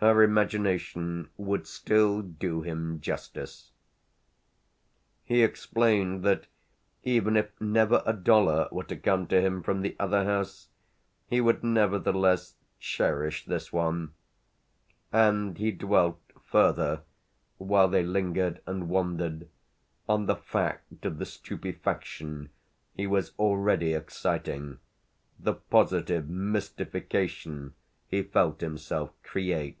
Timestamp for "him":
2.60-3.00, 9.40-9.62